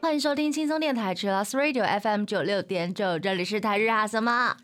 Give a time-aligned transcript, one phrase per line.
[0.00, 4.56] 欢迎收听轻松电台 c h i l l o s Radio FM 九六点九，这里是台日哈什么，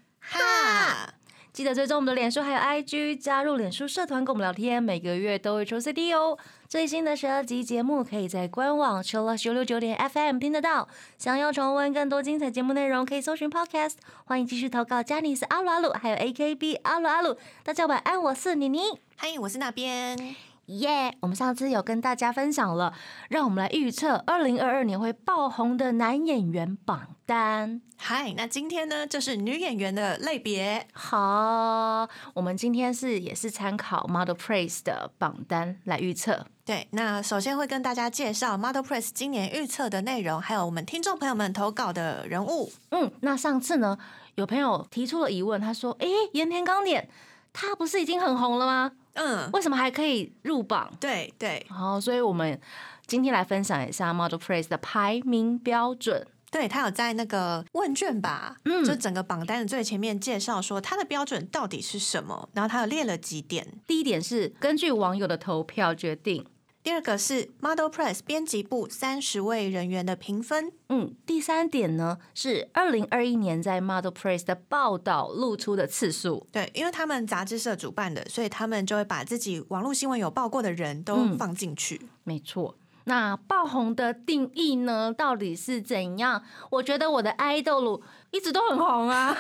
[1.59, 6.38] 记得追踪我们的脸书还有 IG，加入脸书社团跟我们聊天，每个月都会抽 CD 哦。
[6.68, 10.86] 最新的十二集节目可以在官网 c h i l l 九六九点 FM 听得到。
[11.18, 13.94] 想要重温更多精彩节目内容，可以搜寻 Podcast。
[14.25, 17.36] 欢迎继续投稿，加尼斯阿鲁阿鲁，还有 AKB 阿鲁阿鲁。
[17.64, 18.79] 大家晚安，我是妮妮。
[19.16, 20.36] 嗨，我是那边。
[20.68, 22.93] 耶我们上次有跟大家分享了，
[23.31, 27.81] 让我们来预测二零二二年会爆红的男演员榜单。
[27.96, 30.86] 嗨，那今天呢，就是女演员的类别。
[30.93, 36.47] 好，我们今天是也是参考 Model Praise 的榜单来预测。
[36.67, 42.70] 对，那首先会跟大家介绍 Model Press 今年预测的内容，还有我们听众朋友们投稿的人物。
[42.91, 43.97] 嗯，那上次呢，
[44.34, 47.08] 有朋友提出了疑问，他说：“诶，盐田刚典
[47.55, 48.92] 他不是已经很红了吗？
[49.19, 52.58] 嗯，为什么还可以入榜对对？”好，所以我们
[53.06, 56.27] 今天来分享一下 Model Praise 的排名标准。
[56.50, 63.66] 对，他有在那个问卷吧，嗯就整个榜单的最前面介绍说他的标准到底是什么，然后他有列了几点。
[63.86, 66.46] 第一点是根据网友的投票决定。
[66.89, 70.72] 第二个是 Model Press 编辑部三十位人员的评分。
[70.89, 76.47] 嗯，第三点呢是二零二一年在 Model Press 的报道露出的次数。
[76.50, 82.08] 对，因为他们杂志社主办的，所以他们就会把自己网络新闻有报过的人都嗯放进去。
[82.25, 82.75] 没错。
[83.05, 86.42] 那爆红的定义呢，到底是怎样？
[86.70, 89.36] 我觉得我的爱豆鲁一直都很红啊。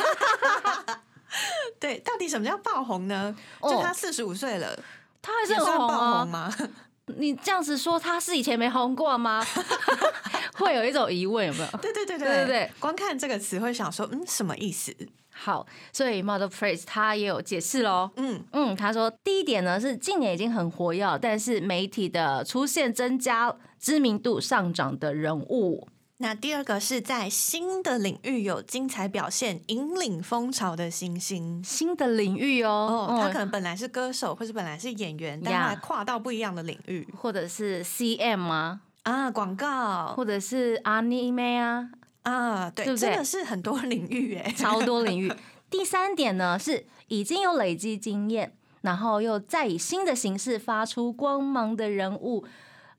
[1.80, 3.34] 对，到底什么叫爆红呢？
[3.60, 4.78] 哦就他四十五岁了，
[5.22, 6.28] 他还是算爆红啊红。
[6.28, 6.54] 吗？
[7.16, 9.44] 你这样子说，他是以前没红过吗？
[10.54, 11.78] 会有一种疑问，有没有？
[11.78, 14.94] 对对对对对对光看这个词会想说，嗯，什么意思？
[15.32, 18.10] 好，所以 Model Praise 他也有解释喽。
[18.16, 25.86] 嗯，嗯，他说第一点呢是近年已经很活跃，但是媒体的出现增加知名度上涨的人物。
[26.20, 31.62] 那第二个是在新的领域有精彩表现、引领风潮的新星。
[31.62, 41.88] 新的领域哦，哦，他嗯可能本来是歌手，或是本来是演员，但呀他跨到不一样的领域或者是 CM 啊，啊，广告或者是 Anime 啊，
[42.22, 44.52] 啊，对，对不对真的是很多领域哎。
[44.56, 45.32] 超多领域。
[45.70, 52.44] 第三点呢是已经有累积经验，然后又再以新的形式发出光芒的人物，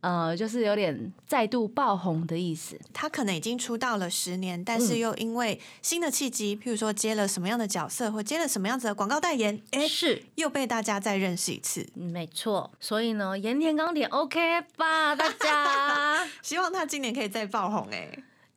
[0.02, 2.80] 呃，就是有点再度爆红的意思。
[2.94, 11.86] 他可能已经出道了十年，但是嗯又因为新的契机，譬如说接了什么样的角色，或接了什么样子的广告代言，哎，是，又被大家再认识一次。
[11.96, 12.72] 嗯没错。
[12.80, 18.10] 所以呢，盐田刚点 OK 吧，大家 希望他今年可以再爆红哎、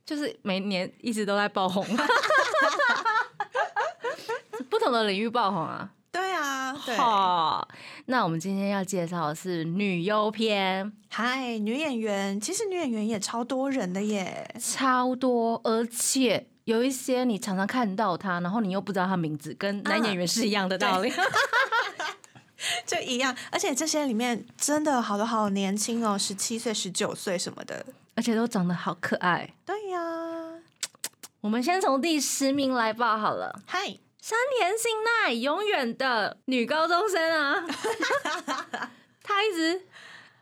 [0.06, 1.84] 就是每年一直都在爆红，
[4.70, 5.91] 不同的领域爆红啊。
[6.12, 7.67] 对啊，对，好，
[8.05, 14.55] 那我们今天要介绍的是女优篇，嗨，女演员，其实女演员也超多人的耶。
[14.61, 21.11] 超多，而且有一些你常常看到她，然后你又不知道她名字，跟男演员是一样的道理。
[22.87, 27.84] 就一样，而且这些里面真的好多好年轻哦，十七岁、十九岁什么的。
[28.15, 29.55] 而且都长得好可爱。
[29.65, 29.99] 对呀，
[31.41, 37.60] 我们先从第十名来报好了，嗨，山田杏奈，永远的女高中生啊，
[39.21, 39.83] 她一直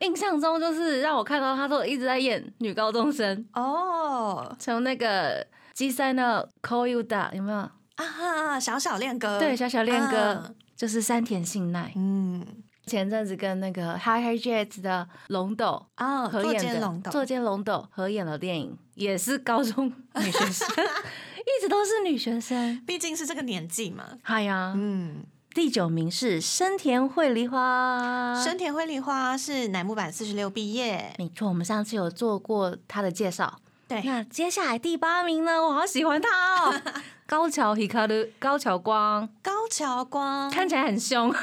[0.00, 4.54] 印象中就是让我看到她都一直在演女高中生，哦。
[4.58, 7.56] 从那个基赛的 Call You Da 有没有？
[7.56, 10.50] 啊哈，小小恋歌，对，小小恋歌、啊。
[10.76, 11.90] 就是山田杏奈。
[11.96, 12.46] 嗯。
[12.86, 19.86] 前阵子跟那个 Hi Hi Jazz 的龙斗啊，合演的奸龙斗，作奸龙斗合演了电影，也是高中
[20.16, 20.68] 女学生，
[21.58, 22.82] 一直都是女学生。
[22.86, 24.04] 毕竟是这个年纪嘛。
[24.22, 33.60] 哎呀，嗯，第九名是深田绘梨花，深田绘梨花是乃木坂四十六毕业，没错，我们上次有做过她的介绍。
[33.88, 35.60] 对，那接下来第八名呢？
[35.60, 36.28] 我好喜欢他
[36.64, 36.80] 哦，
[37.26, 41.36] 高桥 Hikaru 高桥光，高桥光，看起来很凶，而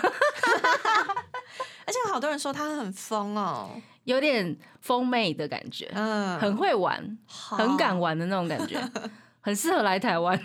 [1.92, 3.72] 且有好多人说他很疯哦，
[4.06, 8.82] 有点疯妹的感觉，嗯，很会玩，很敢玩的那种感觉，
[9.48, 10.38] 很适合来台湾。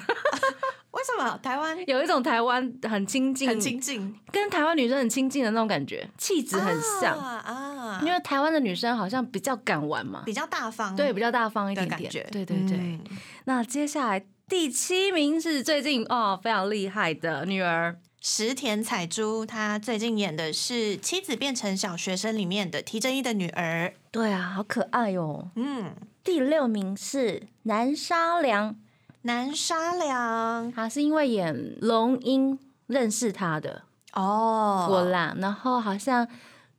[0.92, 7.18] 为什么台湾有一种台湾很亲近，很亲近，跟台湾女生很亲近的那种感觉，气质很像。
[7.18, 12.00] 啊啊因为台湾的女生好像比较敢玩嘛，比较大方，对，比较大方一点点。
[12.02, 12.76] 感觉，对对对。
[12.76, 13.00] 嗯
[13.46, 23.92] 那接下来第七名是最近哦非常厉害的女儿，石田彩珠，她最近演的是《妻子变成小学生》里面的提真一的女儿。
[24.12, 25.50] 对啊，好可爱哦。
[25.56, 28.76] 嗯，第六名是南沙良，
[29.22, 30.70] 南沙良。
[30.72, 33.82] 他是因为演龙樱认识他的。
[34.12, 34.88] 哦。
[34.90, 36.28] 我啦，然后好像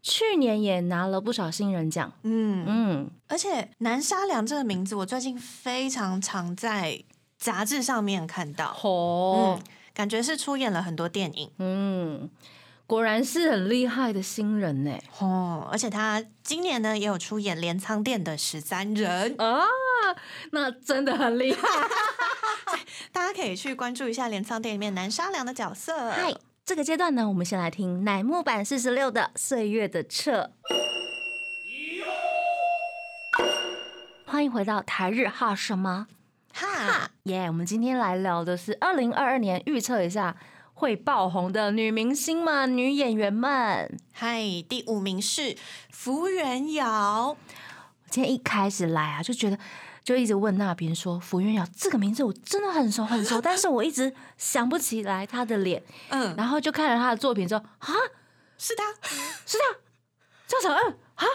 [0.01, 2.11] 去年也拿了不少新人奖。
[2.23, 7.03] 嗯，嗯，而且南沙良这个名字，我最近非常常在
[7.37, 9.63] 杂志上面看到，哦嗯，
[9.93, 11.49] 感觉是出演了很多电影。
[11.59, 12.29] 嗯，
[12.85, 14.91] 果然是很厉害的新人呢。
[15.19, 19.63] 哦，而且他今年呢也有出演镰仓店的十三人，啊，
[20.51, 21.67] 那真的很厉害。
[23.23, 26.11] 大家可以去关注一下镰仓店里面南沙良的角色。
[26.11, 26.33] 嗨，
[26.65, 30.41] 这个阶段呢，我们先来听乃木坂四十六的《岁月的彻》。
[34.25, 36.07] 欢迎回到台日哈什么
[36.53, 40.35] 哈，耶我们今天来聊的是二零二二年预测一下
[40.73, 43.97] 会爆红的女明星们、女演员们。
[44.11, 45.55] 嗨，第五名是
[45.89, 47.37] 福原遥，
[48.09, 49.57] 今天一开始来啊，就觉得
[50.03, 57.93] 就一直问那边说福原遥这个名字我真的很熟很熟，但是我一直想不起来他的脸， 嗯，然后就看了他的作品之后啊，
[58.57, 58.93] 是他，
[59.45, 59.63] 是他，
[60.47, 61.25] 赵小恩啊，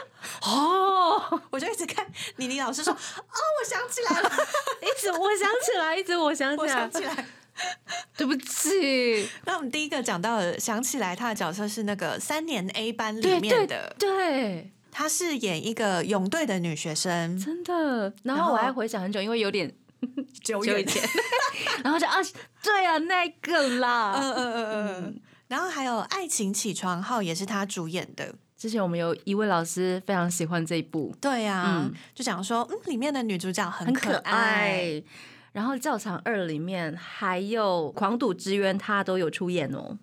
[0.42, 2.06] 哦，我就一直看
[2.36, 4.30] 妮妮老师说，哦，我想起来了，
[4.82, 7.26] 一直我想起来，一直我想起来我想，起来。
[8.16, 18.12] 对不起， 那我们第一个讲到的，想起来他的角色是那个三年 A 班里对对面的，对，她是演一个泳队的女学生，真的。
[18.24, 19.72] 然后我还回想很久，因为有点
[20.42, 21.00] 久久以前，
[21.84, 22.16] 然后就啊，
[22.64, 24.18] 对啊，那个啦。
[24.20, 25.20] 嗯嗯嗯嗯。
[25.46, 35.00] 然后还有《爱情起床号》也是她主演的，之前我们有一位老师非常喜欢这一部，对啊，嗯就讲说，嗯，里面的女主角很可爱，
[35.52, 39.96] 然后《教场二》里面还有《狂赌之渊》，她都有出演哦。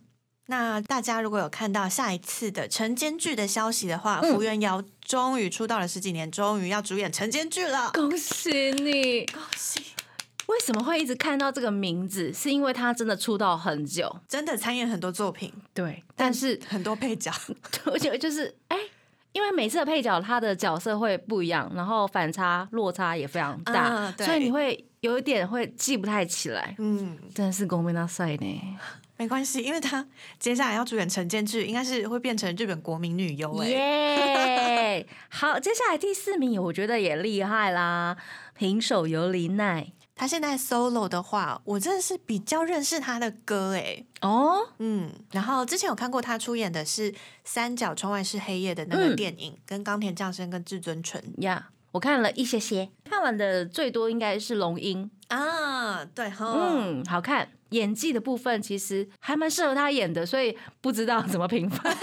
[0.48, 9.26] 那大家如果有看到下一次的晨间剧的消息的话，嗯福原遥终于出道了十几年，终于要主演晨间剧了，恭喜你！
[9.26, 9.82] 恭喜！
[10.48, 12.32] 为什么会一直看到这个名字？
[12.32, 17.32] 是因为他真的出道很久，真的参演很多作品，对，但是很多配角，
[17.86, 18.78] 我觉得就是哎、
[19.32, 26.76] 因为每次的配角他的角色会不一样，然后反差落差也非常大，啊所以你会有一点会记不太起来。
[26.78, 28.78] 嗯，真的是公平大赛呢，
[29.18, 30.06] 没关系，因为她
[30.40, 35.08] 接下来要主演晨间剧，应该是会变成日本国民女优哎、耶！
[35.30, 38.18] 好，接下来第四名，我觉得也厉害啦，
[38.54, 39.92] 平手由里奈。
[40.18, 47.12] 她现在 solo 的话，我真的是比较认识她的歌哎、哦，嗯，然后之前有看过她出演的是
[47.44, 49.16] 《三角窗外是黑夜》的那个嗯。
[49.16, 51.22] 电影，跟冈田将生跟至尊纯。
[51.42, 57.50] 呀我看了一些些，看完的最多应该是龙樱，啊，对哈，嗯，好看。
[57.70, 61.94] 演技的部分其实还蛮适合他演的，所以不知道怎么评分。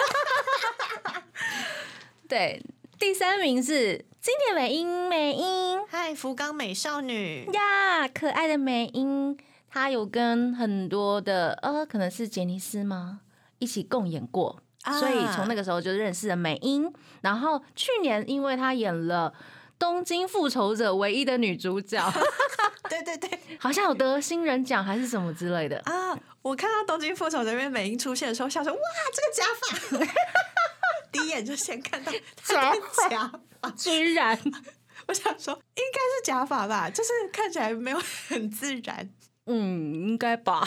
[2.29, 2.63] 对，
[2.99, 9.39] 第三名是经典美音，美音嗨，福冈美少女，呀，可爱的美音，
[9.71, 13.21] 她有跟很多的呃，可能是杰尼斯吗？
[13.59, 16.93] 一起共演过，啊所以从那个时候就认识了美英。
[17.23, 19.33] 然后去年因为她演了
[19.83, 22.01] 《东京复仇者》唯一的女主角，
[22.89, 25.77] 对对对好像有得新人奖还是什么之类的。
[25.87, 26.17] 啊！
[26.41, 28.79] 我看到《东京复仇者》里面美英出现的时候，笑说哇，
[29.13, 30.07] 这个假发，
[31.11, 32.13] 第一眼就先看到
[32.47, 32.81] 她的
[33.11, 34.39] 假发，居然，
[35.09, 39.11] 我想说应该是假发吧，就是看起来没有很自然。
[39.47, 40.63] 嗯，应该吧。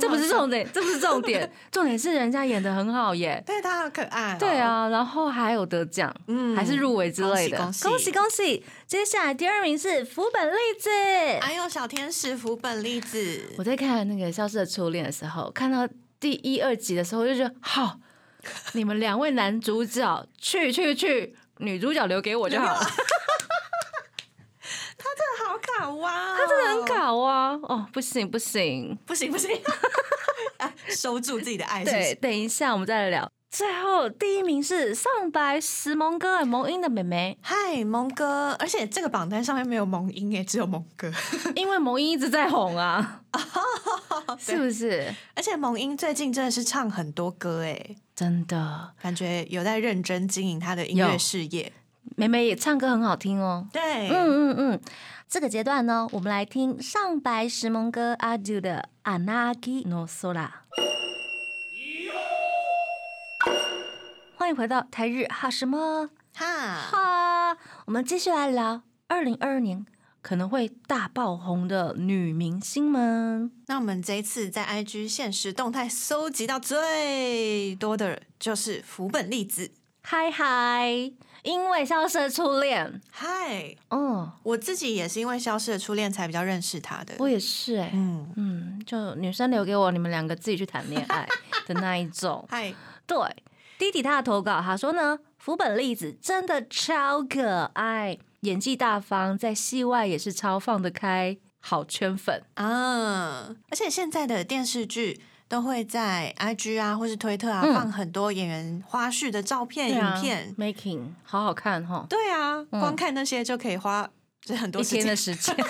[0.00, 3.42] 这不是重点，这不是重点，重点是人家演的很好耶。
[3.46, 8.64] 但是她好可爱、哦，对，啊，然后还有得奖，嗯还是入围之类的，恭喜恭喜！
[8.86, 10.90] 接下来第二名是福本莉子。
[11.40, 15.88] 还有小天使福本莉子，我在看那个《消失的初恋》的时候，看到
[16.20, 17.98] 第一、二集的时候，就觉得好，
[18.72, 22.86] 你们两位男主角去去去，女主角留给我就好了。
[25.58, 27.58] 好卡哇、他真的很，搞啊！
[27.62, 29.50] 哦，不行不行，不行不行，
[30.58, 33.28] 啊收住自己的爱，对，等一下我们再来聊。
[33.50, 41.10] 最后第一名是上白石萌歌萌音的妹妹，嗨，萌哥，而且这个榜单上面没有萌音诶，只有萌哥。
[41.56, 43.22] 因为萌音一直在红啊，
[44.38, 45.12] 是不是？
[45.34, 51.72] 而且萌音最近真的是唱很多歌诶，真的，感觉有在认真经营他的音乐事业。
[52.16, 53.66] 妹妹也唱歌很好听哦。
[53.72, 54.80] 对，嗯嗯嗯，
[55.28, 60.48] 这个阶段呢，我们来听上白石萌歌阿杜的《Anaki no Sora》。
[64.36, 69.84] 欢迎回到台日哈什么哈，哈，我们继续来聊二零二二年
[70.22, 73.52] 可能会大爆红的女明星们。
[73.66, 79.72] 那我们这一次在 IG 现实动态搜集到最多的就是福本莉子。
[80.10, 80.88] 嗨嗨，
[81.42, 87.12] 因为消失的初恋，嗨，嗯，我自己也是因为《消失的初恋》才比较认识他的。
[87.18, 91.28] 我也是哎、嗯，嗯，就女生留给我，你们两个自己去谈恋爱
[91.66, 92.42] 的那一种。
[92.48, 92.74] 嗨，
[93.06, 93.18] 对，
[93.76, 102.42] 弟弟他的投稿，他说呢，福本莉子真的超可爱，演技大方，在戏外也是超放得开，好圈粉。
[102.54, 110.54] 啊，而且现在的电视剧都会在 IG 啊，或是推特啊，嗯放很多演员花絮的照片、影片。
[110.58, 114.08] making 好好看哈，对啊，光看那些就可以花
[114.42, 115.56] 就是很多一天的时间。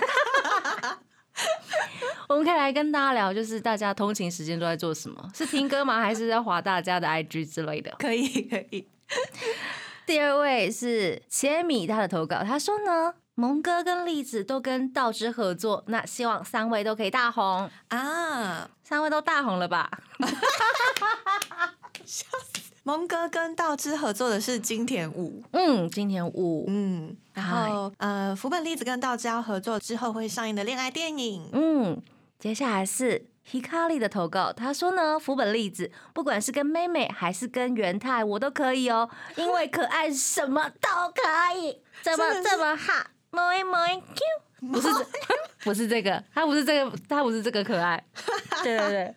[2.28, 5.30] 我们可以来跟大家聊，就是大家通勤时间都在做什么？
[5.34, 6.00] 是听歌吗？
[6.00, 7.90] 还是在划大家的 IG 之类的？
[7.98, 8.86] 可以可以。
[10.04, 19.88] 第二位是切米，他的投稿，他说呢，蒙哥跟栗子都跟道之合作，那希望三位都可以大红，啊，三位都大红了吧？
[22.04, 22.72] 笑死。
[22.82, 32.02] 蒙哥跟道之合作的是金田舞，嗯，金田五，嗯，然后呃，福本栗子跟道之要合作之后会上映的恋爱电影，嗯，
[32.40, 42.94] 接下来是 Hikari 的投稿，他说呢，福本栗子不管是跟妹妹还是跟元太，我都可以哦，因为可爱什么都可以，怎么这么好，
[43.30, 45.06] 萌一萌一 Q， 不是这
[45.64, 48.02] 不是这个，他不是这个，他不是这个可爱，
[48.62, 49.14] 对 对对。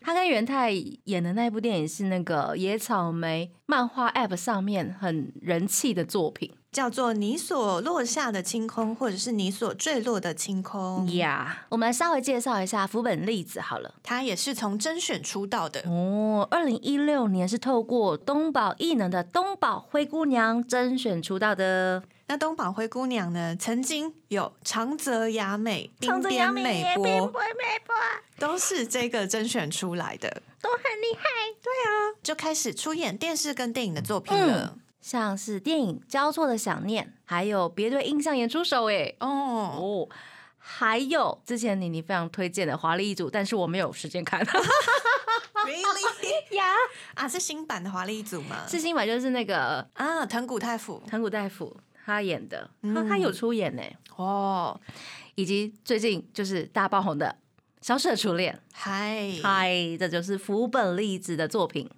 [0.00, 11.10] 他跟元太演的那部电影是那个野草莓漫画 App 上面很人气的作品叫做《你所落下的清空》，或者是你所坠落的清空。
[11.14, 11.64] 呀。
[11.70, 13.94] 我们来稍微介绍一下福本栗子好了。
[14.02, 27.96] 她也是从甄选出道的，哦，二零一六年是透过东宝艺能的东宝灰姑娘甄选出道的，那东宝灰姑娘呢，曾经有长泽雅美、滨长泽雅美边美波，美波
[28.38, 31.24] 都是这个甄选出来的，都很厉害。
[31.62, 34.78] 对啊就开始出演电视跟电影的作品嗯了。
[35.00, 40.08] 像是电影《交错的想念》，还有别对印象演出手哎哦，哦，
[40.58, 44.40] 还有之前妮妮非常推荐的《华丽一族》，但是我没有时间看
[45.64, 46.64] really 呀。
[47.14, 48.66] 啊，是新版的华丽一族吗？
[48.68, 53.82] 是新版就是那个啊，藤谷太辅藤谷太辅他演的，他嗯他有出演呢，
[54.16, 54.78] 哦，
[55.36, 57.36] 以及最近就是大爆红的
[57.86, 58.54] 《消失的初恋》。
[58.72, 61.88] 嗨嗨，这就是福本莉子的作品。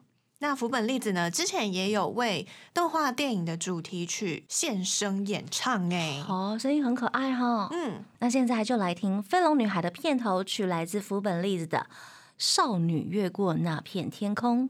[0.41, 7.69] 那福本粒子呢，之前也有为动画电影的主题曲献声演唱哎，哦，声音很可爱哈。
[7.73, 11.79] 嗯，那现在就来听《飞龙女孩》的片头曲，来自福本粒子的
[12.39, 14.69] 《少女越过那片天空》。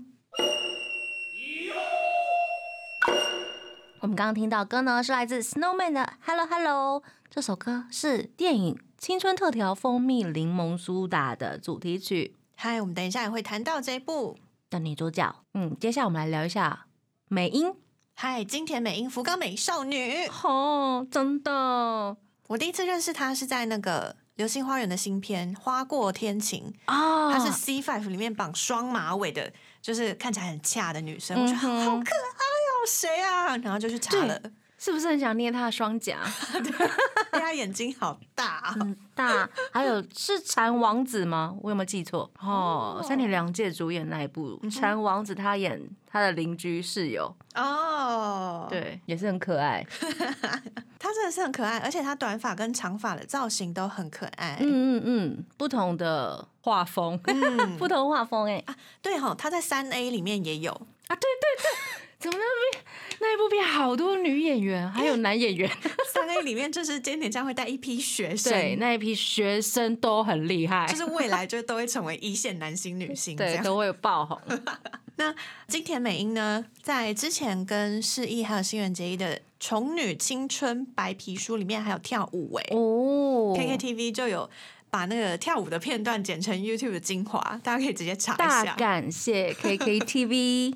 [4.00, 7.00] 我们刚刚听到歌呢，是来自 Snowman 的《Hello Hello》。
[7.28, 14.38] 这首歌是电影《青春特调蜂蜜柠檬苏打》的主题曲嗨，我们等一下也会谈到这一部。
[14.70, 15.34] 的女主角。
[15.54, 16.86] 嗯，接下来我们来聊一下
[17.28, 17.74] 美英。
[18.14, 22.16] 嗨，金田美英福冈美少女，哦，真的。
[22.48, 27.32] 我第一次认识她是在那个《流星花园》的新片《花过天晴》，啊。
[27.32, 33.56] 她是 C Five 里面绑双马尾的，就是看起来很恰的女生，我觉得好可爱哦，谁啊？
[33.58, 34.40] 然后就去查了，
[34.78, 36.20] 是不是很想捏他的双颊？
[36.62, 36.90] 对，
[37.32, 41.56] 他眼睛好大哦、很大，还有是蝉王子吗？
[41.60, 42.30] 我有没有记错？
[42.40, 49.84] 哦，三田凉介主演那一部《禅王子》，他演他的邻居室友，哦，，对，也是很可爱。
[51.00, 54.58] 他真的是很可爱，而且他短发跟长发的造型都很可爱。
[54.60, 57.76] 嗯嗯嗯，不同的画风，嗯。
[57.78, 58.64] 不同画风哎、
[59.02, 62.84] 对哈、他在三 A 里面也有，啊，对对对，怎么那边
[63.20, 65.70] 那一部片好多女演员，还有男演员，
[66.12, 74.40] 三 A 里面就是今年将会带一批学生，对，那一批学生都很厉害，就是未来就都会成为一线男星、女星 对，都会爆红。
[75.16, 75.34] 那
[75.66, 84.48] 金田美英呢，在之前跟释义还有新垣结衣的《宠女青春白皮书》里面还有跳舞哎、哦 KKTV 就有
[84.90, 88.74] 把那个跳舞的片段剪成 YouTube 的精华，大家可以直接查一大下。
[88.74, 90.74] 感谢 KKTV。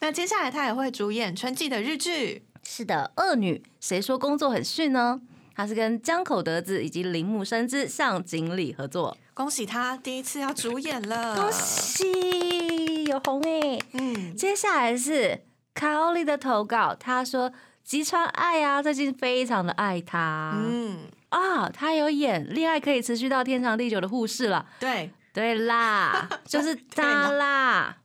[0.00, 5.20] 那接下来她也会主演春季的日剧，是的，恶女谁说工作很逊呢？
[5.54, 11.52] 她是跟江口德子以及铃木伸之向井里合作，恭喜她第一次要主演了，恭！
[11.52, 13.78] 喜有红哎！
[13.92, 15.42] 嗯，接下来是
[15.74, 17.52] 卡奥利的投稿，他说
[17.84, 27.98] 吉川爱啊，最近非常的爱他，嗯，啊，他有演《恋爱可以持续到天长地久》的护士了，对，对啦，就是 他啦，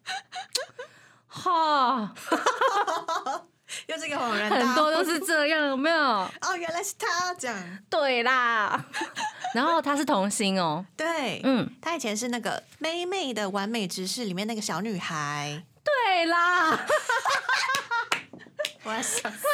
[1.36, 2.14] 哈，
[3.88, 5.98] 又这个恍然大很多都是这样，有没有？
[5.98, 8.86] 哦，原来是他这样，对啦，
[9.54, 16.80] 然后他是童星哦，对，嗯，他以前是那个妹妹的完美执事里面那个小女孩，对啦，
[18.84, 19.46] 我要笑死。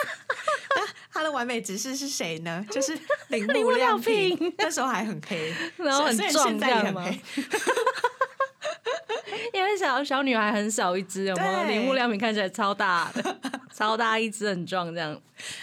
[0.74, 2.64] 那他的完美直视是谁呢？
[2.70, 2.98] 就是
[3.30, 7.22] 铃木亮平，那时候还很黑，然后很壮现在也很黑。
[9.54, 11.64] 因为小小女孩很小一只，有没有？
[11.64, 13.40] 对铃木亮平看起来超大的，
[13.74, 15.20] 超大一只，很壮这样。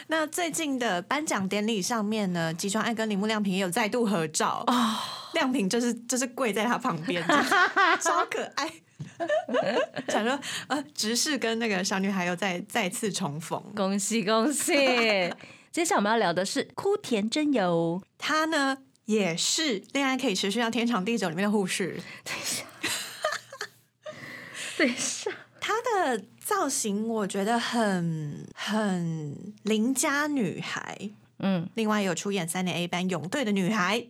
[0.08, 4.96] 那最近的颁奖典礼上面呢，吉川爱跟铃木亮平也有再度合照哦
[5.34, 7.22] 亮平就是就是跪在他旁边，
[8.00, 8.70] 超可爱。
[10.08, 13.60] 想说呃，直视跟那个小女孩又再再次重逢。
[13.74, 14.72] 恭喜恭喜！
[15.70, 22.00] 接下来我们要聊的是枯田真由，她呢也是《恋爱可以持续到天长地久》里面的护士，
[24.78, 25.30] 对，是
[25.60, 31.10] 她的造型我觉得很很邻家女孩。
[31.40, 34.06] 嗯，另外有出演三年 A 班泳队的女孩，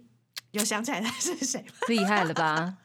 [0.53, 1.67] 有想起来她是谁吗？
[1.89, 2.77] 厉害了吧？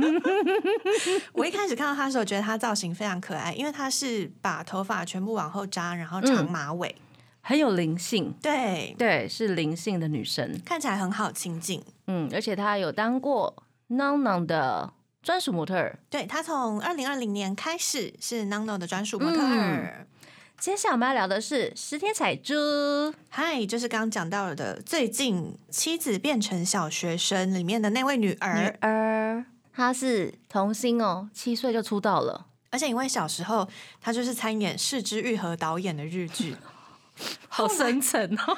[1.32, 6.94] 我一开始看到她的时候，觉得她造型非常可爱，因为她是把头发全部往后扎，然后长马尾，
[7.42, 10.58] 很有灵性，对，对，是灵性的女生。
[10.64, 11.82] 看起来很好亲近。
[12.06, 15.98] 嗯，而且她有当过 Nong Nong 的专属模特儿。
[16.08, 20.06] 对她从二零二零年开始是 Nano 的专属模特儿。
[20.58, 22.54] 接下来我们要聊的是石田彩珠，
[23.30, 33.66] 嗨，就是刚刚讲到的，最近妻子变成小学生里面的那位女儿，女儿，她是童星哦，七岁就出道了，而且因为小时候
[34.02, 36.54] 她就是参演市之愈合导演的日剧，
[37.48, 38.56] 好深沉哦。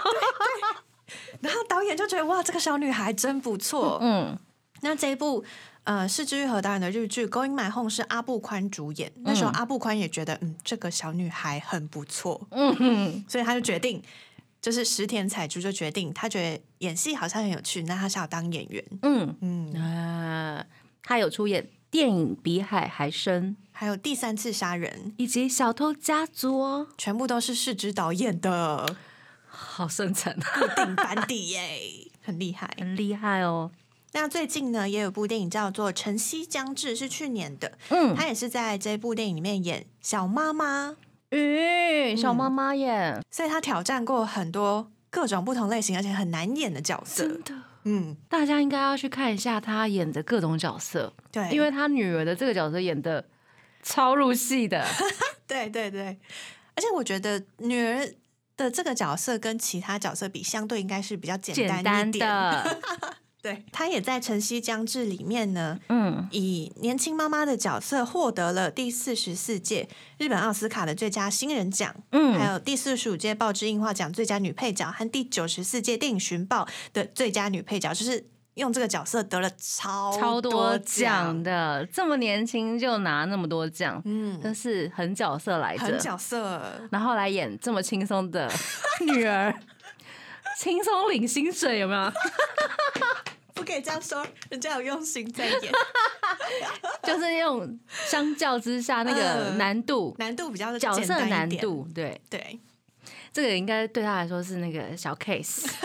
[1.41, 3.99] 然后导演就觉得哇，这个小女孩真不错。
[4.03, 4.37] 嗯，
[4.81, 5.45] 那这一部
[5.85, 14.03] 呃是之愈和导演的日剧《Going My Home》是阿部宽主演，那时候阿部宽也觉得嗯这个小女孩很不错，嗯哼，所以他就决定。
[14.61, 18.85] 就是石田彩珠就决定，他觉得演戏好像很有趣，那他想要当演员。
[19.03, 20.65] 嗯嗯，啊，
[21.03, 28.95] 她有出演电影《比海还深》还有第三次杀人，以及《小偷家族》哦，全部都是市之导演的
[29.49, 31.81] 好深沉，固定班底耶，
[32.23, 32.73] 很厉害。
[32.79, 33.73] 很厉害哦。
[34.15, 40.97] 那最近呢，也有部电影叫做《晨曦将至》，是去年的，嗯，他也是在这部电影里面演小妈妈，
[41.31, 47.23] 咦，小妈妈耶，所以他挑战过很多各种不同类型而且很难演的角色。
[47.23, 53.25] 真的，嗯，大家应该要去看一下她演的各种角色，对，因为她女儿的这个角色演的
[53.83, 54.87] 超入戏的。
[55.49, 56.19] 对对对，
[56.75, 58.07] 而且我觉得女儿
[58.57, 62.27] 的这个角色跟其他角色比，相对应该是比较简单简单一点。
[62.29, 62.81] 的，
[63.43, 72.39] 对，她也在《晨曦将至》里面呢，嗯，以年轻妈妈的角色获得了第四十四届日本奥斯卡的最佳新人奖，嗯。
[72.39, 78.25] 还有第四十五届报之映画奖最佳女配角和第九十四届电影寻报的最佳女配角，就是
[78.55, 85.85] 用这个角色得了超超多多奖，的，这么年轻就拿那么多奖，嗯，真是很角色来着。
[85.85, 88.51] 很角色，然后来演这么轻松的
[89.07, 89.55] 女儿，
[90.59, 92.13] 轻松领薪水有没有？
[93.55, 95.73] 不可以这样说，人家有用心在演，
[97.05, 102.59] 就是用相较之下那个嗯难度，难度比较角色难度，对，对，
[103.33, 105.77] 这个应该对他来说是那个小 case，easy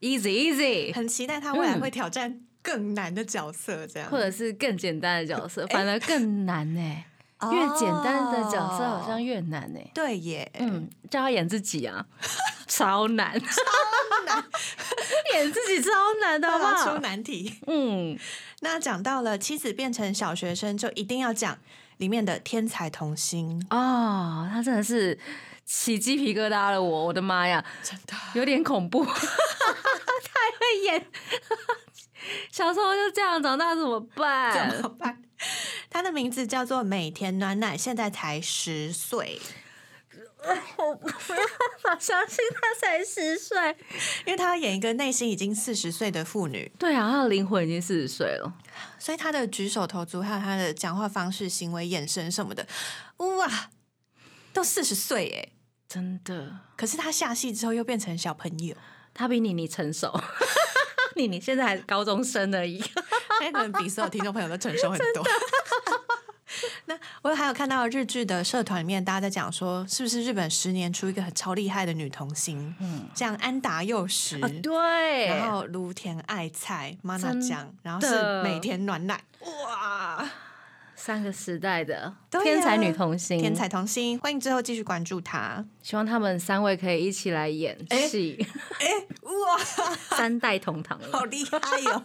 [0.52, 4.10] easy，很期待他未来会挑战更难的角色，这样。
[4.10, 7.04] 或者是更简单的角色，反而更难呢、
[7.52, 9.20] 越简单的角色好像哦。
[9.20, 12.04] 越难呢、对耶，嗯，叫他演自己啊，
[12.66, 13.46] 超难，超
[14.26, 14.44] 难，
[15.34, 16.98] 演自己超难的，好不要出？
[17.00, 17.54] 难题。
[17.66, 18.18] 嗯，
[18.60, 21.56] 那讲到了妻子变成小学生，就一定要讲
[21.98, 25.18] 里面的天才童星，哦，他真的是
[25.64, 28.14] 起鸡皮疙瘩了我，我的妈呀，真的。
[28.34, 29.12] 有点恐怖，太
[30.68, 31.06] 会演，
[32.52, 34.70] 小时候就这样，长大怎么办？
[34.70, 35.22] 怎么办？
[35.88, 39.40] 他的名字叫做每田暖奶，现在才十岁，
[40.76, 41.46] 我没办
[41.82, 43.76] 法相信他才十岁。
[44.26, 48.52] 因为他要演一个内心已经四十岁的妇女，对啊，他的灵魂已经四十岁了。
[48.98, 52.66] 所以他的举手投足还有他的讲话方式、行为、眼神什么的，
[53.16, 53.70] 哇，
[54.52, 55.52] 都四十岁哎！
[55.88, 58.76] 真的，可是他下戏之后又变成小朋友，
[59.18, 60.16] 他比你你成熟，
[61.16, 62.80] 你你现在还是高中生而已。
[63.42, 65.26] 那可能比所有听众朋友都成熟很多。
[66.86, 72.74] 那我还有看到日剧的社团里面，大家在讲说，是不是日本十年出一个很超厉害的女童星？
[72.80, 80.28] 嗯，像安达佑实，啊，对，然后芦田爱菜、妈娜真酱，然后是美田暖奶，哇，
[80.98, 85.64] 三个时代的啊天才女童星，天才童星，欢迎之后继续关注她。
[85.80, 88.44] 希望他们三位可以一起来演戏，
[88.80, 88.86] 哎，
[89.22, 89.58] 哇，
[90.16, 91.08] 三代同堂了。
[91.12, 92.02] 好厉害哟！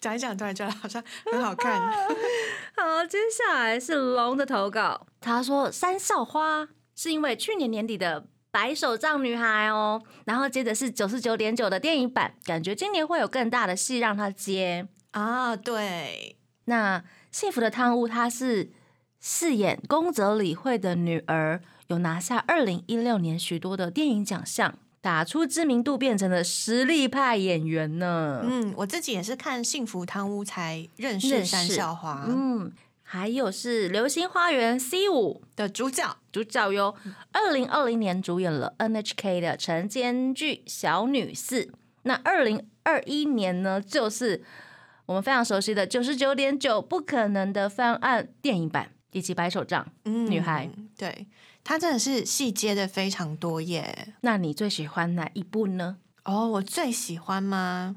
[0.00, 1.78] 讲一讲，突然觉得好像很好看。
[2.74, 14.88] 好，接下来是龙的投稿，他说三少花是因为去年年底的《白手杖女孩》哦，然后接着是九十九点九的电影版，感觉今年会有更大的戏让她接。
[15.10, 16.98] 啊，对，那
[17.36, 18.70] 《幸福的汤屋》她是
[19.20, 28.40] 饰演宫泽理惠的女儿，有拿下二零一六年许多的电影奖项，打出知名度，变成了实力派演员呢。
[28.42, 32.72] 嗯，我自己也是看《幸福汤屋》才认识山校花嗯，
[33.02, 36.16] 还有是《流星花园 C 五》的主角。
[36.32, 36.94] 主角哟，
[37.32, 41.64] 二零二零年主演了 NHK 的晨间剧《小女四》，
[42.04, 44.42] 那二零二一年呢，就是
[45.06, 49.86] 我们非常熟悉的九十九点九不可能的方案电影版以及白手杖。
[50.04, 51.26] 嗯女孩，对
[51.64, 54.14] 她真的是细接的非常多耶。
[54.20, 55.96] 那你最喜欢哪一部呢？
[56.24, 57.96] 哦，我最喜欢吗？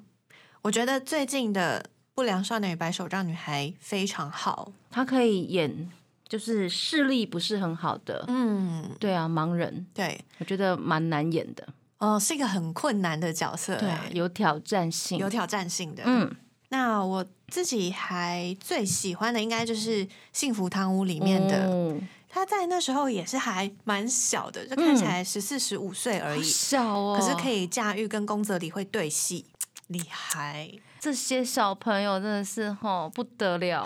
[0.62, 1.82] 我觉得最近的
[2.14, 4.72] 《不良少女与白手杖女孩》非常好。
[4.92, 5.90] 她可以演，
[6.28, 11.68] 就是视力不是很好的，嗯，对啊，盲人，对，我觉得蛮难演的。
[11.98, 15.18] 哦，是一个很困难的角色，对有挑战性。
[15.18, 16.04] 有挑战性的。
[16.06, 16.36] 嗯，
[16.70, 22.00] 那我自己还最喜欢的应该就是《幸福汤屋》里面的，哦
[22.32, 29.46] 他在那时候也是还蛮小的，就看起来十四十五岁而好已，小哦，可是可以驾驭跟宫泽理惠对戏，
[29.88, 30.70] 厉害！
[31.00, 33.84] 这些小朋友真的是吼不得了，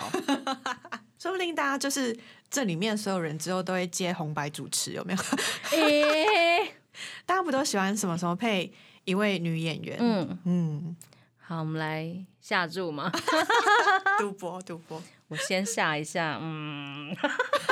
[1.18, 2.14] 说不定大家就是
[2.50, 5.18] 这里面所有人之后都会接红白主持，有没有？
[5.78, 6.74] 诶、
[7.24, 8.70] 大家不都喜欢什么时候配
[9.06, 9.96] 一位女演员？
[9.98, 10.96] 嗯，嗯，
[11.40, 13.10] 好，我们来下注吗，
[14.20, 15.02] 赌博赌博。
[15.28, 17.16] 我先下一下，嗯。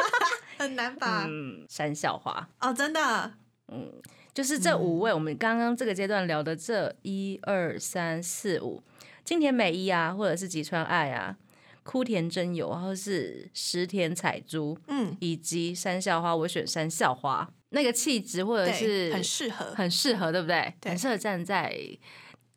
[0.56, 1.26] 很难吧？
[1.28, 3.34] 嗯，山笑花，哦，真的，
[3.68, 3.92] 嗯
[4.32, 8.82] 就是这五位，我们刚刚这个阶段聊的这一二三四五，
[9.24, 11.36] 金田美依啊，或者是吉川爱啊，
[11.82, 19.74] 枯田真由，或者是石田彩珠，嗯，以及山笑花，我选山笑花，那个气质或者，是很适合。
[19.74, 20.72] 很适合，对不对？
[20.80, 20.90] 对。
[20.90, 21.76] 很适合站在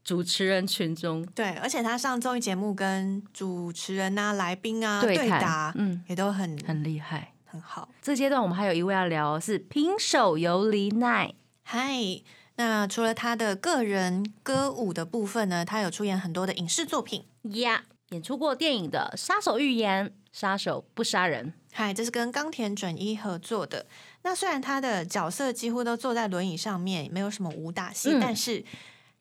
[0.06, 7.34] 主持人群中对，而且他上综艺节目跟主持人啊、来宾啊对谈答，嗯，也都很很厉害。
[7.44, 7.89] 很好。
[8.02, 12.22] 这阶段我们还有一位要聊是平手由里奈，嗨，
[12.58, 17.26] 那除了他的个人歌舞的部分呢，他有出演很多的影视作品。
[17.44, 21.48] 呀演出过电影的《杀手预言》《杀手不杀人》。
[21.74, 23.88] 嗨，这是跟冈田准一合作的。
[24.22, 28.63] 那虽然他的角色几乎都坐在轮椅上面，没有什么武打戏，嗯但是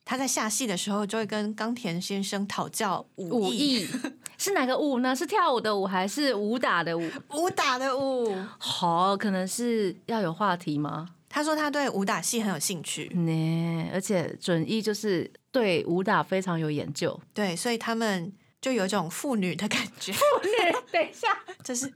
[0.05, 3.87] 他在下戏的时候就会跟冈田先生讨教武武艺，
[4.37, 5.17] 是哪个舞呢？
[5.17, 7.11] 是跳舞的舞还是武打的舞？
[7.33, 8.37] 武打的武。
[8.59, 11.09] 好，可能是要有话题吗？
[11.29, 17.19] 他说他对武打戏很有兴趣，呢，而且准一就是对武打非常有研究。
[17.33, 20.13] 对，所以他们就有一种父女的感觉。
[20.93, 21.93] 等一下，就是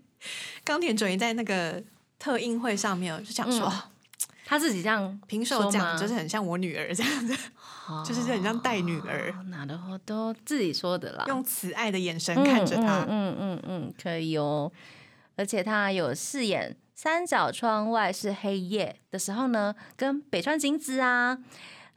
[0.65, 1.81] 冈田准一在那个
[2.19, 3.73] 特映会上面，我就想说，
[4.49, 7.37] 他自己这样平手讲就是很像我女儿这样子，
[8.03, 13.01] 就是很像带女儿，哦哪的话都自己说的啦，用慈爱的眼神看着他。
[13.01, 14.73] 嗯嗯嗯嗯，可以哦。
[15.37, 21.37] 而且他有饰演三角窗外是黑夜的时候呢，跟北川景子啊，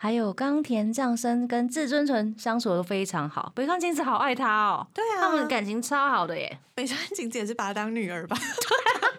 [0.03, 3.51] 还有冈田将生跟至尊纯相处都非常好。
[3.53, 6.57] 北川景子好爱他哦，对啊，他们感情超好的耶。
[6.73, 8.35] 北川景子也是把他当女儿吧。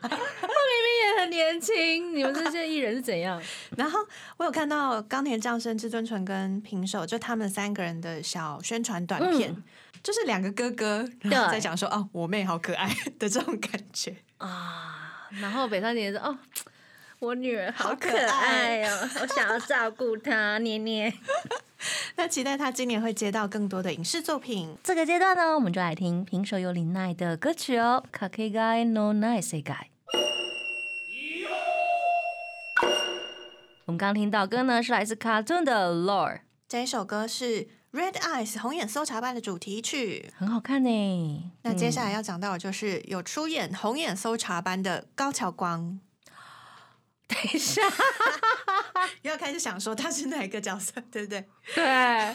[0.01, 3.41] 他明明也很年轻，你们这些艺人是怎样？
[3.79, 4.01] 然后
[4.39, 9.63] 我有看到冈田将生、至尊纯跟平手，就他们三个人的小宣传短片，嗯
[10.03, 12.89] 就是两个哥哥，然后在讲说哦，我妹好可爱
[13.21, 14.17] 的这种感觉。
[14.39, 16.37] 啊，然后北川景子说：“哦，
[17.22, 21.14] 我女儿好好可可爱哦，我想要照顾她， 捏捏。”
[22.16, 24.76] 那期待他今年会接到更多的影视作品。
[24.84, 29.74] 这个阶段呢，我们就来听平手有林奈的歌曲哦，《かけがえのない世界》。
[33.86, 40.32] 我们刚听到歌呢，是来自 Cartoon 的《Lore》，这一首歌是《Red Eyes》红眼搜查班的主题曲。
[40.36, 41.52] 很好看呢。
[41.62, 46.00] 那接下来要讲到的就是有出演红眼搜查班的高桥光，
[47.33, 47.83] 等一下，
[49.23, 51.45] 又要开始想说他是哪一个角色， 对不对？
[51.75, 52.35] 对，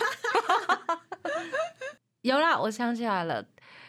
[2.21, 3.45] 有啦，我想起来了，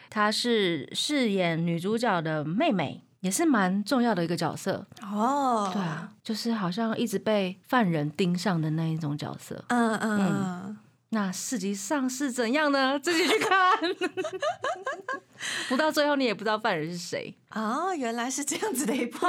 [0.09, 4.85] 她是饰演女主角的妹妹，也是蛮重要的一个角色。
[5.01, 9.63] 哦对啊，就是好像一直被犯人盯上的那一种角色。
[9.69, 10.77] 嗯嗯嗯，
[11.11, 12.99] 那实际上是怎样呢？
[12.99, 13.79] 自己去看。
[15.69, 17.33] 不到最后，你也不知道犯人是谁。
[17.51, 19.25] 哦，原来是这样子的一部剧。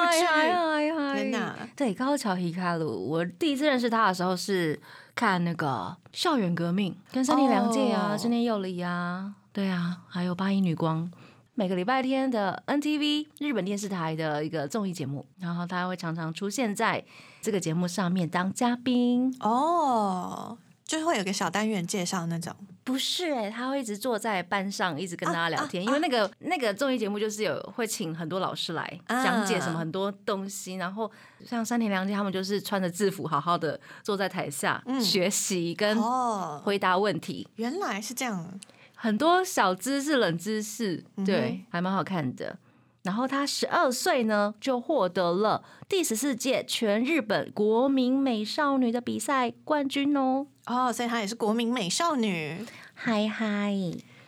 [1.15, 4.79] 天哪对，高桥希卡鲁，我第一次认识他的时候是
[5.15, 11.11] 看那个《校园革命》，跟山田凉介啊、哦真田佑里啊，对啊，还有八一女光。
[11.55, 17.05] 每个礼拜天的 NTV 日本电视台的一个综艺节目，然后他会常常出现在
[17.41, 19.37] 这个节目上面当嘉宾。
[19.41, 20.59] 哦，
[20.91, 22.53] 就是会有个小单元介绍那种。
[22.83, 31.09] 不是哎、他会一直坐在班上，一直跟大家聊天，啊因为那个那个综艺节目就是有会请很多老师来啊讲解什么很多东西，然后
[31.47, 38.59] 像山田凉介他们就是穿着制服，好好的坐在台下、学习跟哦，回答问题，原来是这样。
[38.97, 42.59] 很多小知识、冷知识，嗯对，还蛮好看的。
[43.03, 50.47] 然后他十二岁呢，就获得了第十四届全日本国民美少女的比赛冠军哦！
[50.67, 52.67] 哦，所以她也是国民美少女。
[52.95, 53.75] 嗨嗨，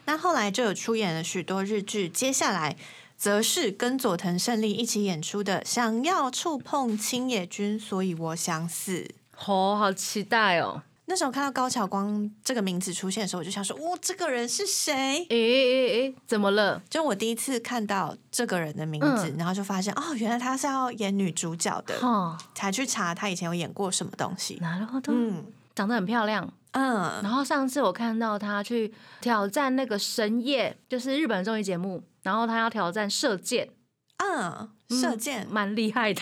[0.07, 2.77] 那后来就有出演了许多日剧，接下来
[3.17, 9.07] 则是跟佐藤胜利一起演出的《想要触碰青野君，所以我想死》。
[9.53, 10.83] 哦，好期待哦！
[11.12, 14.94] 那时候看到高桥光这个名字出现的时候，我就想说，哇，这个人是谁？
[14.94, 16.82] 诶诶诶，怎么了？
[16.90, 24.60] 就我第一次看到这个人的名字，嗯然后就发现哦，原来他是要演女主角的，哈，才去查他以前有演过什么东西。
[24.62, 26.52] なるほど，嗯长得很漂亮。
[26.72, 33.70] 嗯，然后上次我看到她去挑战那个神夜，就是日本综艺节目，然后她要挑战射箭，
[34.18, 36.22] 嗯，射箭，蛮厉害的。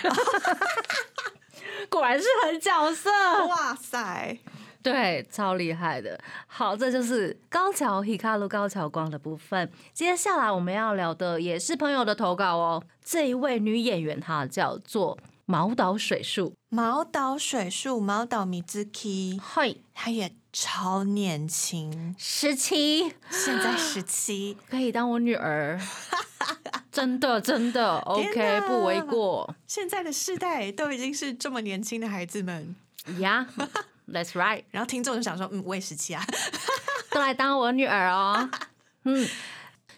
[1.90, 3.10] 果然是狠角色，
[3.48, 4.38] 哇塞，
[4.83, 6.19] 对，超厉害的。
[6.47, 9.71] 好，这就是高桥 Hikaru 高桥光的部分。
[9.93, 12.83] 接下来我们要聊的也是朋友的投稿哦。
[13.05, 25.79] 这一位女演员她叫做毛岛水树，毛岛水树，毛岛 Mizuki，嘿，她也超年轻，十七，现在十七，可以当我女儿，
[26.91, 32.75] 真的真的 OK，不为过现在的世代都已经是这么年轻的孩子们。
[33.19, 33.47] 呀。
[34.13, 36.25] That's right，然后听众就想说，嗯，我也十七啊，
[37.11, 38.51] 都来当我女儿哦。
[39.05, 39.27] 嗯，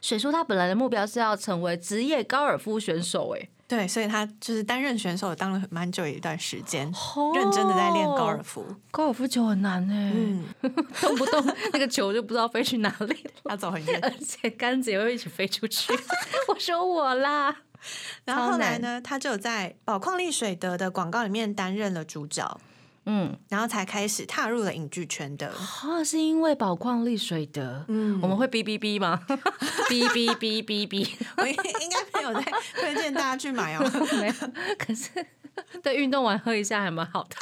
[0.01, 7.33] 水叔他本来的目标是要成为职业高尔夫选手，哎，对，所以他就是担任选手，当了蛮久一段时间，哦。
[7.35, 8.65] 认真的在练高尔夫。
[8.91, 10.45] 高尔夫球很难哎，嗯，
[11.01, 13.99] 动不动那个球就不知道飞去哪里了，要走很远。
[14.03, 15.93] 而且杆子也会一起飞出去。
[16.49, 17.57] 我说我啦，
[18.25, 22.61] 然后后来呢，他就在宝矿力水德的广告里面担任了主角，
[23.05, 25.49] 嗯，然后才开始踏入了影剧圈的。
[25.49, 29.21] 啊，是因为宝矿力水的，嗯我们会哔哔哔吗？
[29.89, 33.91] 哔哔哔哔哔，我应应该没有在推荐大家去买哦。
[34.21, 34.35] 没有，
[34.79, 35.11] 可是
[35.83, 37.37] 对运动完喝一下还蛮好的。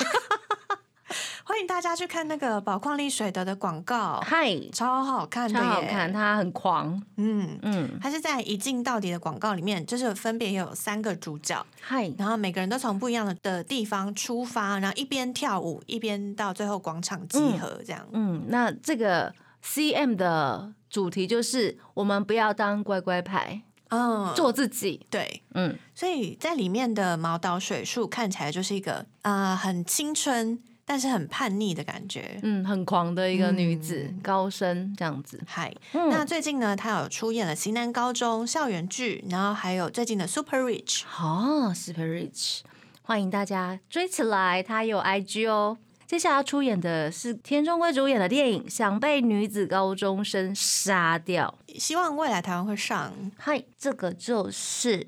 [1.50, 7.58] 欢迎大家去看那个宝矿力水德的广告，嗨，超好看的耶，超好看，它很狂，嗯。
[7.62, 18.06] 嗯，它是在一镜到底的广告里面，就是分别有三个主角，嗨，然后每个人都从不一样的的地方出发，然后一边跳舞一边到最后广场集合，这样。
[18.12, 19.34] 嗯，那这个
[19.64, 25.04] CM 的主题就是我们不要当乖乖牌，嗯，做自己。
[25.10, 32.40] 对，嗯，所以在里面的毛岛水树看起来就是一个呃很青春，但是很叛逆的感觉。
[32.42, 35.40] 嗯，很狂的一个女子，嗯高升这样子。
[35.46, 41.02] 嗨、嗯那最近呢，她有出演了《型男高中》校园剧，然后还有最近的《Super Rich》。
[41.22, 42.62] 哦，Super Rich，
[43.02, 45.78] 欢迎大家追起来，她有 IG 哦。
[46.08, 51.56] 接下来要出演的是田中圭主演的电影《想被女子高中生杀掉》。
[51.78, 53.12] 希望未来台湾会上。
[53.38, 55.06] 嗨，这个就是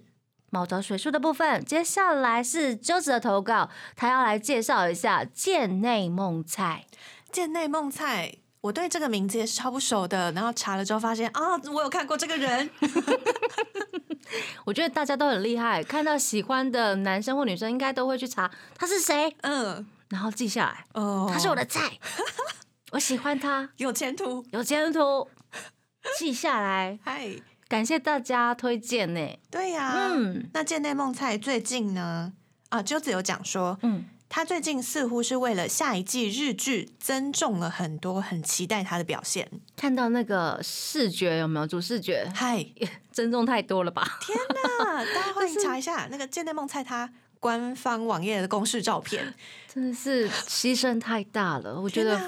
[0.52, 1.64] 毛找水树的部分。
[1.64, 6.84] 接下来是周子的投稿，他要来介绍一下剑内梦菜。
[7.32, 12.68] 剑内梦菜，我对这个名字也是超不熟的，然后查了之后发现啊，我有看过这个人。
[14.66, 21.98] 我觉得大家都很厉害，看到喜欢的男生或女生，应该都会去查他是谁，嗯，然后记下来，哦，他是我的菜，
[22.92, 24.44] 我喜欢他，有前途。
[24.52, 25.26] 有前途，
[26.18, 26.98] 记下来。
[27.02, 27.30] 嗨，
[27.72, 29.38] 感谢大家推荐呢。
[29.50, 32.30] 对呀、嗯那剑内梦菜最近呢，
[32.68, 39.50] 啊，鸠子有讲说，嗯，他最近似乎是为了下一季日剧增重了很多，很期待他的表现。
[39.74, 42.62] 看到那个视觉有没有主视觉嗨，
[43.11, 44.18] 增重太多了吧？
[44.20, 49.32] 天哪大家 欢迎查一下那个剑内梦菜他官方网页的公示照片。
[49.72, 52.20] 真的是牺牲太大了，我觉得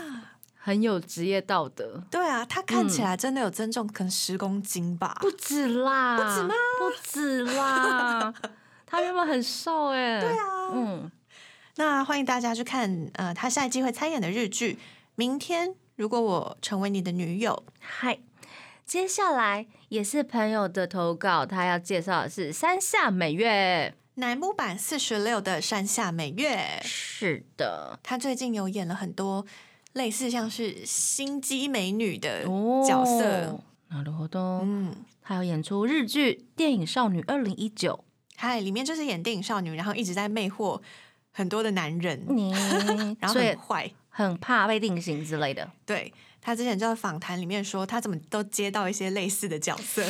[0.64, 2.02] 很有职业道德。
[2.10, 5.14] 对啊，他看起来真的有增重，可能十公斤吧。
[5.20, 6.54] 不止啦，不止吗？
[6.78, 8.34] 不止啦，
[8.86, 10.18] 他原本很瘦哎。
[10.20, 11.12] 对啊嗯，
[11.76, 14.72] 那欢迎大家去看呃他下一季会参演的日剧
[15.16, 18.20] 《明天如果我成为你的女友嗨。
[18.86, 26.80] 接下来也是朋友的投稿，他要介绍的是山下美月。》乃木坂四十六的山下美月。
[26.82, 29.44] 是的，她最近有演了很多
[29.93, 33.59] 类似像是心机美女的哦角色。
[33.91, 34.61] なるほど。
[34.63, 38.03] 嗯， 还有演出日剧《电影少女二零一九
[38.35, 40.81] 嗨，里面就是演电影少女，然后一直在魅惑
[41.31, 42.51] 很多的男人》，，你
[43.19, 43.91] 然后所以很坏。
[44.11, 45.71] 很怕被定型之类的。
[45.85, 50.03] 对他之前就在访谈里面说，他怎么都接到一些类似的角色。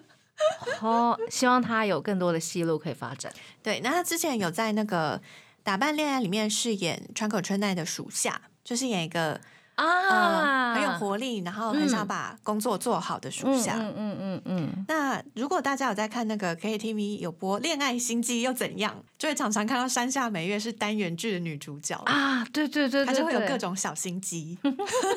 [0.81, 3.33] 哦，希望他有更多的戏路可以发展。
[3.63, 5.17] 对，那他之前有在那个《
[5.63, 9.40] 打扮恋爱》里面饰演川口春奈的属下， 就是演一个
[9.76, 9.86] 啊。
[10.10, 12.06] 呃很有活力，然后很想嗯。
[12.06, 13.76] 把工作做好的属嗯下。
[13.78, 24.58] 嗯嗯嗯嗯，那如果大家有在看那个 KTV 有播《恋爱心机》又怎样，就会常常看到山下美月是单元剧的女主角，啊，对对对对她就会有各种小心机，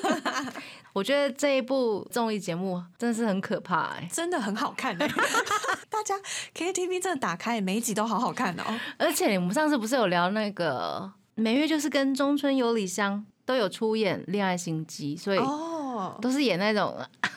[0.94, 5.08] 我觉得这一部综艺节目真的是很可怕哎、真的很好看哎、
[5.90, 6.16] 大家
[6.56, 8.64] KTV 真的打开，每一集都好好看哦。
[8.98, 16.96] 而且我们上次不是有聊那个美月，就是跟中村有里香都有出演《恋爱心机》，所以哦，都是演那种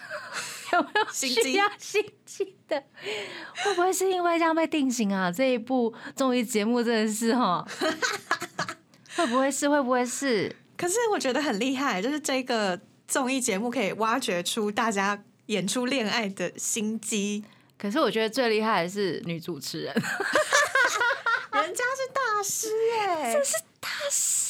[0.75, 2.79] 有没有心机需要心机的？
[3.65, 5.33] 会不会是因为这样被定型啊？
[5.33, 7.67] 这一部综艺节目真的是哈，
[9.17, 9.67] 会不会是？
[9.71, 10.55] 会不会是？
[10.77, 17.43] 可是我觉得很厉害，就是这个综艺节目可以挖掘出大家演出恋爱的心机，
[17.79, 19.95] 可是我觉得最厉害的是女主持人，
[21.55, 22.69] 人家是大师
[23.01, 24.42] 哎、这是大师！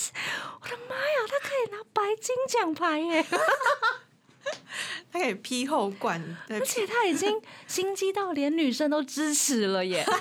[0.61, 3.25] 我的妈呀，他可以拿白金奖牌耶！
[5.13, 10.05] 他可以批后冠，而且他已经心机到连女生都支持了耶！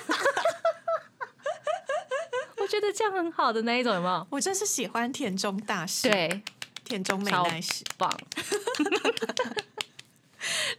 [2.58, 4.26] 我觉得这样很好的那一种，有没有？
[4.30, 6.42] 我真是喜欢田中大师，，对，
[6.84, 7.84] 田中美超奈师。
[7.98, 8.10] 棒！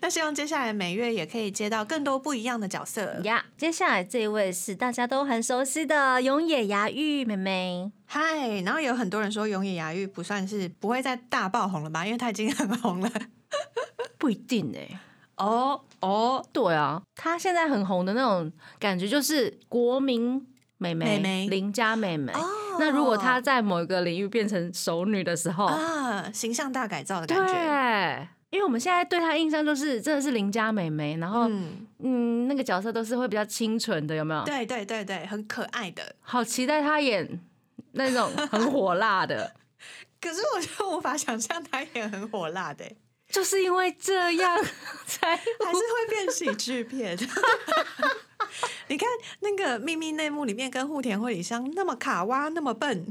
[0.02, 3.20] 那希望接下来每月也可以接到更多不一样的角色。
[3.24, 7.92] 呀接下来这一位是大家都很熟悉的永野芽郁妹妹。
[8.06, 13.10] 嗨，然后有很多人说永野芽郁不算是不会再大爆红了吧，因为她已经很红了。
[14.18, 15.00] 不一定哎、
[15.38, 20.46] 哦哦，对啊，她现在很红的那种感觉，就是国民
[20.78, 22.32] 美眉、美眉邻家美眉。
[22.34, 28.28] 哦那如果她在某一个领域变成熟女的时候，啊，形象大改造的感觉。
[28.54, 34.44] 对，因为我们现在对她印象就是真的是邻家美眉，然后嗯嗯，那个角色都是会比较清纯的，有没有？
[34.46, 36.16] 对对对对，很可爱的。
[36.22, 37.42] 好期待她演
[37.94, 39.54] 那种很火辣的，
[40.22, 42.96] 可是我就无法想象她演很火辣的欸，
[43.30, 44.64] 就是因为这样
[45.06, 47.18] 才还是会变喜剧片。
[48.88, 49.08] 你看
[49.40, 53.04] 那个《秘密内幕》里面跟户田惠里香那么卡哇，那么笨，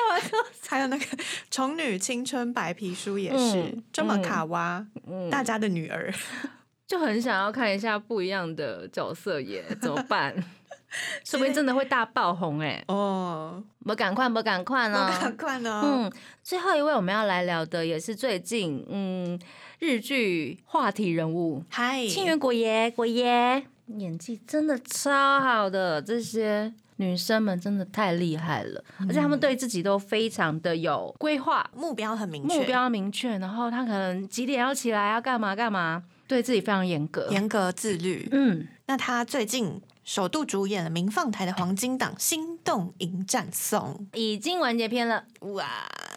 [0.68, 1.04] 还有那个
[1.50, 6.12] 《宠女青春白皮书》也是、嗯这么卡哇，嗯大家的女儿。
[6.86, 10.34] 就很想要看一下不一样的角色耶，怎么办？
[11.24, 12.84] 说不定真的会大爆红哎！
[12.88, 15.18] 哦，我赶快，我赶快我呢！
[15.18, 15.80] 赶快呢！
[15.82, 19.40] 嗯，最后一位我们要来聊的也是最近嗯
[19.78, 23.64] 日剧话题人物嗨，清源果耶，果耶
[23.96, 26.70] 演技真的超好的，这些
[27.02, 37.28] 女生们真的太厉害了，而且她们对自己都非常的有规划，目标很明确，目标明确，然后她可能几点要起来，要干嘛干嘛，对自己非常严格。
[37.30, 38.28] 严格自律。
[38.30, 45.66] 嗯，那他最近首度主演了民放台的黄金档《心动迎战颂已经完结篇了》，哇，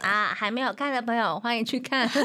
[0.01, 2.09] 啊，还没有看的朋友欢迎去看。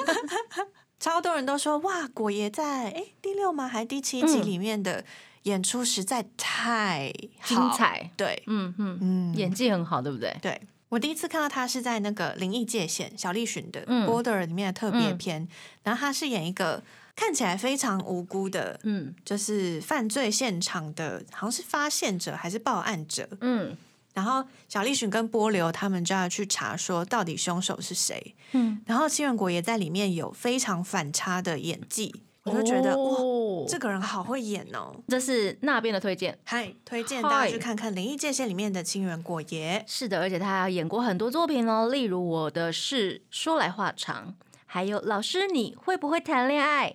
[1.01, 3.67] 超多人都说哇，果爷在哎第六吗？
[3.67, 5.03] 还第七集嗯里面的
[5.45, 7.13] 演出实在太
[7.45, 7.59] 精。
[7.73, 10.37] 彩，对，嗯嗯，嗯，演技很好，对不对？
[10.43, 10.61] 对。
[10.89, 14.09] 我第一次看到他是在那个《灵异界限》小栗旬的《嗯。
[14.09, 15.19] Border》里面的特别嗯。
[15.19, 15.49] 篇，
[15.85, 16.83] 然后他是演一个
[17.15, 19.15] 看起来非常无辜的，嗯。
[19.25, 23.77] 就是犯罪现场的，好像是发现者还是报案者，嗯。
[24.13, 28.35] 然后小栗旬跟波流他们就要去查说到底凶手是谁。
[28.51, 32.13] 嗯，然后清源国也在里面有非常反差的演技，
[32.45, 34.95] 我就觉得、哇，哦这个人好会演哦。
[35.09, 36.39] 这是那边的推荐。
[36.45, 39.85] 嗨，推荐大家去看看《灵异界限》里面的清源果爷。
[39.87, 46.91] 是的，而且他还演过很多作品哦，例如《我的事说来话长》，还有《老师你会不会谈恋爱》，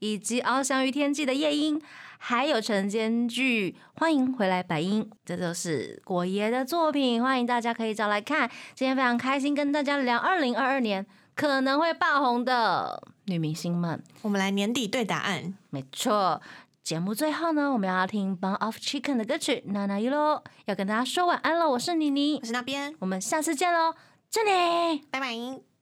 [0.00, 1.80] 以及《翱翔于天际的夜莺》，
[2.18, 8.50] 还有晨间剧《欢迎回来，白鹰》，这都是果爷的作品，欢迎大家可以找来看。
[8.74, 14.02] 今天非常开心跟大家聊二零二二年可能会爆红的女明星们。
[14.22, 15.54] 我们来年底对答案。
[15.70, 16.40] 没错，
[16.82, 21.68] 节目最后呢，我们要听 b o n of Chicken 的歌曲《娜娜一喽》，要跟大家说晚安了。
[21.70, 23.94] 我是妮妮我，是那边，我们下次见喽，
[24.30, 25.04] 这里。
[25.10, 25.69] 拜拜。